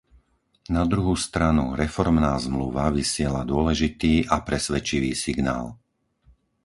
[0.75, 5.65] Na druhú stranu, Reformná zmluva vysiela dôležitý a presvedčivý signál.